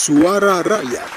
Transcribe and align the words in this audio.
Suara 0.00 0.64
Rakyat. 0.64 1.12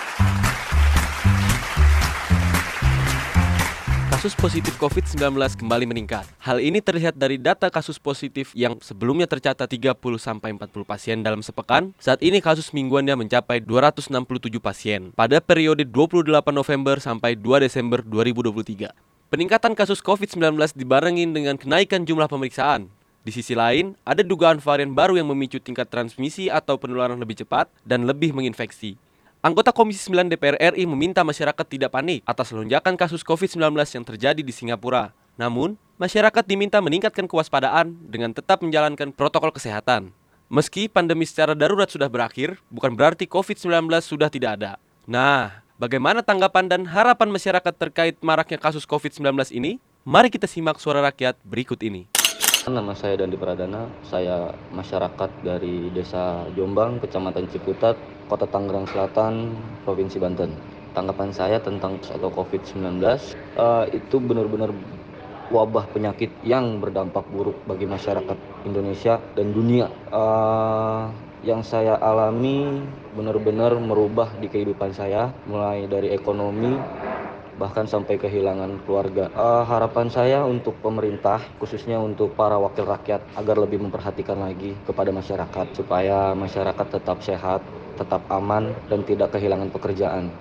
Kasus 4.11 4.35
positif 4.35 4.75
COVID-19 4.75 5.39
kembali 5.55 5.87
meningkat. 5.87 6.27
Hal 6.43 6.59
ini 6.59 6.83
terlihat 6.83 7.15
dari 7.15 7.39
data 7.39 7.71
kasus 7.71 7.95
positif 7.95 8.51
yang 8.51 8.75
sebelumnya 8.83 9.23
tercatat 9.23 9.71
30 9.71 9.95
sampai 10.19 10.51
40 10.59 10.83
pasien 10.83 11.23
dalam 11.23 11.39
sepekan. 11.39 11.95
Saat 11.95 12.19
ini 12.27 12.43
kasus 12.43 12.75
mingguannya 12.75 13.15
mencapai 13.15 13.63
267 13.63 14.11
pasien 14.59 15.15
pada 15.15 15.39
periode 15.39 15.87
28 15.87 16.27
November 16.51 16.99
sampai 16.99 17.39
2 17.39 17.63
Desember 17.63 18.03
2023. 18.03 18.91
Peningkatan 19.31 19.79
kasus 19.79 20.03
COVID-19 20.03 20.59
dibarengin 20.75 21.31
dengan 21.31 21.55
kenaikan 21.55 22.03
jumlah 22.03 22.27
pemeriksaan. 22.27 22.91
Di 23.23 23.31
sisi 23.31 23.55
lain, 23.55 23.95
ada 24.03 24.19
dugaan 24.19 24.59
varian 24.59 24.91
baru 24.91 25.15
yang 25.15 25.31
memicu 25.31 25.55
tingkat 25.55 25.87
transmisi 25.87 26.51
atau 26.51 26.75
penularan 26.75 27.15
lebih 27.15 27.39
cepat 27.39 27.71
dan 27.87 28.03
lebih 28.03 28.35
menginfeksi. 28.35 28.99
Anggota 29.39 29.71
Komisi 29.71 30.03
9 30.11 30.27
DPR 30.27 30.59
RI 30.75 30.83
meminta 30.83 31.23
masyarakat 31.23 31.63
tidak 31.63 31.95
panik 31.95 32.19
atas 32.27 32.51
lonjakan 32.51 32.99
kasus 32.99 33.23
COVID-19 33.23 33.79
yang 33.95 34.03
terjadi 34.03 34.41
di 34.43 34.51
Singapura. 34.51 35.15
Namun, 35.39 35.79
masyarakat 35.95 36.43
diminta 36.43 36.83
meningkatkan 36.83 37.23
kewaspadaan 37.23 37.95
dengan 38.11 38.35
tetap 38.35 38.59
menjalankan 38.59 39.15
protokol 39.15 39.55
kesehatan. 39.55 40.11
Meski 40.51 40.91
pandemi 40.91 41.23
secara 41.23 41.55
darurat 41.55 41.87
sudah 41.87 42.11
berakhir, 42.11 42.59
bukan 42.67 42.91
berarti 42.91 43.23
COVID-19 43.23 43.87
sudah 44.03 44.27
tidak 44.27 44.59
ada. 44.59 44.71
Nah, 45.07 45.63
bagaimana 45.79 46.19
tanggapan 46.19 46.67
dan 46.67 46.87
harapan 46.91 47.31
masyarakat 47.31 47.73
terkait 47.79 48.19
maraknya 48.19 48.59
kasus 48.59 48.83
COVID-19 48.83 49.31
ini? 49.55 49.79
Mari 50.03 50.27
kita 50.27 50.43
simak 50.43 50.75
suara 50.83 50.99
rakyat 50.99 51.39
berikut 51.47 51.79
ini. 51.87 52.12
Nama 52.63 52.95
saya 52.95 53.19
Dandi 53.19 53.35
Pradana, 53.35 53.91
saya 54.07 54.47
masyarakat 54.71 55.27
dari 55.43 55.91
Desa 55.91 56.47
Jombang, 56.55 56.95
Kecamatan 57.03 57.51
Ciputat, 57.51 57.99
Kota 58.31 58.47
Tangerang 58.47 58.87
Selatan, 58.87 59.51
Provinsi 59.83 60.15
Banten. 60.15 60.55
Tanggapan 60.95 61.35
saya 61.35 61.59
tentang 61.59 61.99
atau 61.99 62.31
COVID-19 62.31 63.03
uh, 63.59 63.83
itu 63.91 64.15
benar-benar 64.15 64.71
wabah 65.51 65.91
penyakit 65.91 66.31
yang 66.47 66.79
berdampak 66.79 67.27
buruk 67.35 67.59
bagi 67.67 67.83
masyarakat 67.83 68.39
Indonesia 68.63 69.19
dan 69.35 69.51
dunia. 69.51 69.91
Uh, 70.07 71.11
yang 71.43 71.67
saya 71.67 71.99
alami 71.99 72.79
benar-benar 73.11 73.75
merubah 73.75 74.31
di 74.39 74.47
kehidupan 74.47 74.95
saya, 74.95 75.35
mulai 75.51 75.83
dari 75.91 76.15
ekonomi, 76.15 76.79
bahkan 77.57 77.85
sampai 77.85 78.17
kehilangan 78.17 78.83
keluarga. 78.85 79.29
Uh, 79.33 79.63
harapan 79.65 80.07
saya 80.09 80.39
untuk 80.45 80.77
pemerintah, 80.81 81.41
khususnya 81.61 82.01
untuk 82.01 82.33
para 82.33 82.57
wakil 82.57 82.85
rakyat, 82.85 83.21
agar 83.37 83.55
lebih 83.61 83.81
memperhatikan 83.81 84.39
lagi 84.41 84.73
kepada 84.85 85.13
masyarakat 85.13 85.65
supaya 85.77 86.33
masyarakat 86.33 86.87
tetap 86.89 87.21
sehat, 87.21 87.61
tetap 87.97 88.25
aman, 88.29 88.73
dan 88.89 89.05
tidak 89.05 89.33
kehilangan 89.33 89.69
pekerjaan. 89.69 90.33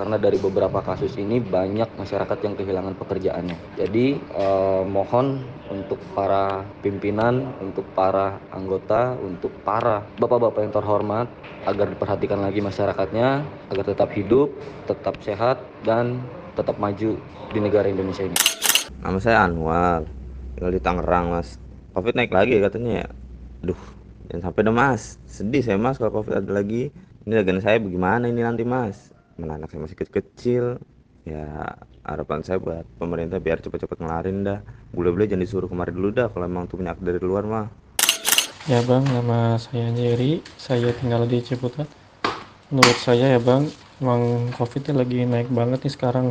Karena 0.00 0.16
dari 0.16 0.40
beberapa 0.40 0.80
kasus 0.80 1.12
ini 1.20 1.44
banyak 1.44 2.00
masyarakat 2.00 2.38
yang 2.40 2.56
kehilangan 2.56 2.96
pekerjaannya. 2.96 3.76
Jadi 3.76 4.16
eh, 4.16 4.82
mohon 4.88 5.44
untuk 5.68 6.00
para 6.16 6.64
pimpinan, 6.80 7.52
untuk 7.60 7.84
para 7.92 8.40
anggota, 8.48 9.12
untuk 9.20 9.52
para 9.60 10.00
bapak-bapak 10.16 10.64
yang 10.64 10.72
terhormat 10.72 11.28
agar 11.68 11.92
diperhatikan 11.92 12.40
lagi 12.40 12.64
masyarakatnya 12.64 13.44
agar 13.68 13.84
tetap 13.84 14.08
hidup, 14.16 14.48
tetap 14.88 15.20
sehat 15.20 15.60
dan 15.84 16.24
tetap 16.54 16.76
maju 16.76 17.18
di 17.50 17.58
negara 17.58 17.86
Indonesia 17.90 18.26
ini. 18.26 18.38
Nama 19.00 19.18
saya 19.22 19.46
Anwar, 19.46 20.04
tinggal 20.54 20.72
di 20.74 20.80
Tangerang 20.82 21.26
mas. 21.32 21.56
Covid 21.96 22.14
naik 22.14 22.30
lagi 22.30 22.60
katanya 22.60 23.04
ya. 23.04 23.08
Duh, 23.64 23.80
jangan 24.28 24.50
sampai 24.50 24.60
deh 24.66 24.74
mas. 24.74 25.02
Sedih 25.26 25.62
saya 25.64 25.78
mas 25.80 25.96
kalau 25.96 26.22
Covid 26.22 26.42
ada 26.42 26.50
lagi. 26.50 26.92
Ini 27.24 27.32
dagangan 27.44 27.62
saya 27.62 27.76
bagaimana 27.80 28.28
ini 28.28 28.40
nanti 28.40 28.64
mas? 28.64 29.12
Mana 29.36 29.60
anak 29.60 29.72
saya 29.72 29.84
masih 29.84 29.96
kecil-kecil. 29.96 30.80
Ya 31.28 31.76
harapan 32.00 32.40
saya 32.40 32.56
buat 32.56 32.88
pemerintah 32.96 33.36
biar 33.38 33.60
cepet-cepet 33.60 34.00
ngelarin 34.00 34.42
dah. 34.44 34.60
Bule-bule 34.90 35.28
jangan 35.28 35.44
disuruh 35.44 35.68
kemari 35.68 35.92
dulu 35.92 36.10
dah 36.12 36.28
kalau 36.32 36.48
emang 36.48 36.64
tuh 36.66 36.80
penyakit 36.80 37.04
dari 37.04 37.20
luar 37.20 37.44
mah. 37.44 37.66
Ya 38.68 38.84
bang, 38.84 39.00
nama 39.08 39.56
saya 39.56 39.88
Jerry, 39.96 40.44
saya 40.60 40.92
tinggal 40.92 41.24
di 41.24 41.40
Ciputat. 41.40 41.88
Menurut 42.68 42.98
saya 43.00 43.34
ya 43.34 43.40
bang, 43.40 43.64
emang 44.00 44.50
covid 44.56 44.96
lagi 44.96 45.28
naik 45.28 45.52
banget 45.52 45.84
nih 45.86 45.92
sekarang. 45.92 46.26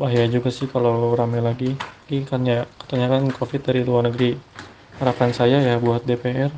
Bahaya 0.00 0.24
juga 0.30 0.48
sih 0.48 0.70
kalau 0.70 1.12
rame 1.12 1.42
lagi. 1.42 1.76
Ini 2.08 2.24
kan 2.24 2.42
ya 2.46 2.64
katanya 2.86 3.18
kan 3.18 3.22
covid 3.34 3.60
dari 3.62 3.82
luar 3.84 4.08
negeri. 4.08 4.38
Harapan 5.02 5.30
saya 5.34 5.58
ya 5.58 5.76
buat 5.82 6.06
DPR 6.06 6.50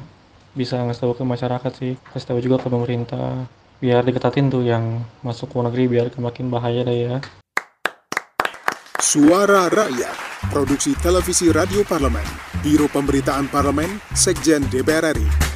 bisa 0.55 0.79
ngasih 0.79 1.03
tahu 1.09 1.13
ke 1.19 1.25
masyarakat 1.27 1.73
sih. 1.75 1.93
Kasih 2.15 2.29
tahu 2.31 2.39
juga 2.45 2.63
ke 2.63 2.69
pemerintah. 2.71 3.49
Biar 3.83 4.07
diketatin 4.07 4.49
tuh 4.49 4.63
yang 4.65 5.03
masuk 5.21 5.53
luar 5.57 5.69
negeri 5.69 5.85
biar 5.91 6.07
makin 6.17 6.49
bahaya 6.49 6.87
deh 6.87 6.99
ya. 7.11 7.17
Suara 9.05 9.69
Rakyat, 9.69 10.49
produksi 10.49 10.97
televisi 10.97 11.53
radio 11.53 11.85
parlemen, 11.85 12.25
Biro 12.65 12.89
Pemberitaan 12.89 13.53
Parlemen, 13.53 14.01
Sekjen 14.17 14.65
DPR 14.73 15.13
RI. 15.13 15.54